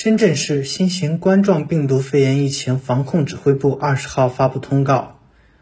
[0.00, 5.18] 深圳市新型冠状病毒肺炎疫情防控指挥部二十号发布通告，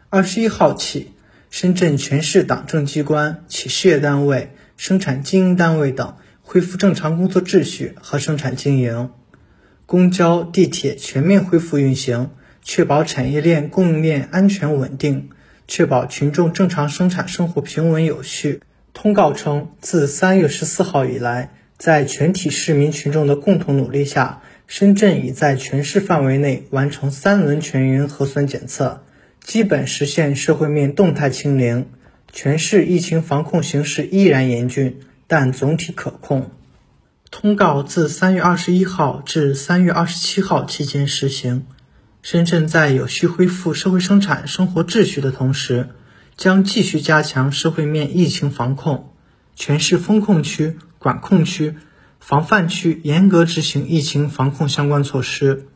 [0.09, 1.13] 二十一号起，
[1.49, 6.13] 深圳全市党政机关、企事业单位、生产经营单位等
[6.43, 9.09] 恢复正常工作秩序和生产经营，
[9.87, 12.29] 公交、地铁全面恢复运行，
[12.61, 15.31] 确保产业链供应链安全稳定，
[15.67, 18.61] 确保群众正常生产生活平稳有序。
[18.93, 21.56] 通告称，自三月十四号以来。
[21.77, 29.03] 在全体市民群众的共同努力下，深圳已在全市范围内完成三轮全员核酸检测，
[29.41, 31.87] 基本实现社会面动态清零。
[32.33, 36.51] 全市疫情防控形势依然严峻，但总体可控。
[37.29, 41.65] 通告自三月二十一号至三月二十七号期间实行。
[42.21, 45.89] 深圳在有序恢复社会生产生活秩序的同时，
[46.35, 49.13] 将继续加强社会面疫情防控。
[49.55, 50.77] 全市封控区。
[50.99, 51.77] 管控区、
[52.19, 55.67] 防范区严格执行疫情防控相关措施，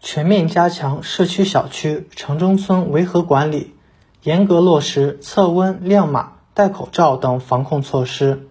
[0.00, 3.74] 全面加强社区小区、城中村维和管理，
[4.22, 8.48] 严格落实测温、亮码、戴口罩等防控措施，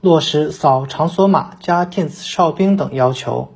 [0.00, 3.52] 落实扫场所码加电子哨兵等要求。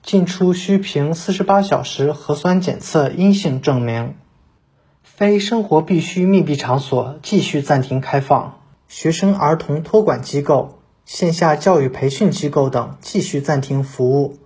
[0.00, 4.14] 进出需凭四十八小时核酸检测阴性证明。
[5.02, 10.77] 非生活必需密闭场所继续暂停开放，学生儿童托管机构。
[11.08, 14.36] 线下教育培训机构等继续暂停服务，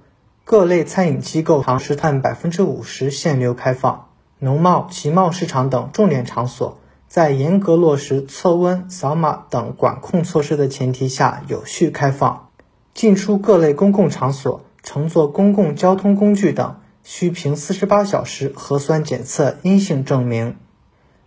[0.44, 4.06] 各类餐饮机构堂食占百分之五十限流开放，
[4.38, 12.48] 农贸、集贸市场等重点场所在严格落实测温、扫码等管控措施的前提下有序开放。
[12.94, 20.56] 进出各类公共场所、乘坐公共交通工具等需凭四十八小时核酸检测阴性证明。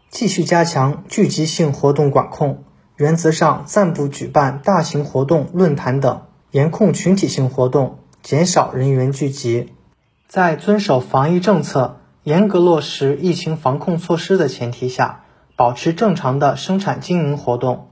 [0.10, 2.64] 继续加强聚集性活动管控。
[2.98, 9.74] 原则上暂不举办大型活动、论坛等，严控群体性活动，减少人员聚集。
[10.28, 15.26] 在遵守防疫政策、严格落实疫情防控措施的前提下，
[15.58, 17.90] 保持正常的生产经营活动。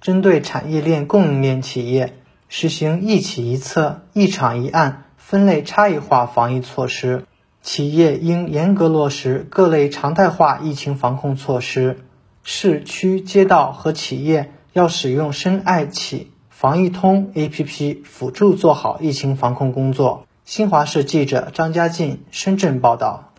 [0.00, 2.14] 针对产业链供应链企业，
[2.48, 7.24] 实行一企一策、一场一案、分类差异化防疫措施。
[7.62, 11.98] 企业应严格落实各类常态化疫情防控措施。
[12.44, 20.26] 市区街道和企业要使用深爱企防疫通 APP 辅助做好疫情防控工作。
[20.44, 23.31] 新华社记者张佳静深圳报道。